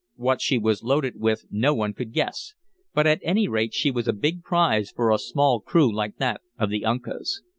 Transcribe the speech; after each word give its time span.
What 0.15 0.41
she 0.41 0.57
was 0.57 0.81
loaded 0.81 1.19
with 1.19 1.45
no 1.51 1.75
one 1.75 1.93
could 1.93 2.11
guess, 2.11 2.55
but 2.91 3.05
at 3.05 3.19
any 3.21 3.47
rate 3.47 3.71
she 3.75 3.91
was 3.91 4.07
a 4.07 4.13
big 4.13 4.41
prize 4.41 4.89
for 4.89 5.11
a 5.11 5.19
small 5.19 5.59
crew 5.59 5.93
like 5.95 6.17
that 6.17 6.41
of 6.57 6.71
the 6.71 6.83
Uncas. 6.85 7.43